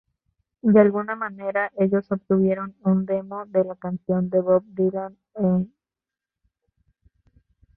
De 0.63 0.79
alguna 0.79 1.15
manera 1.15 1.71
ellos 1.77 2.11
obtuvieron 2.11 2.75
un 2.81 3.05
demo 3.05 3.45
de 3.45 3.63
la 3.63 3.75
canción 3.75 4.31
de 4.31 4.41
Bob 4.41 4.63
Dylan 4.65 5.15
"Mr. 5.37 5.67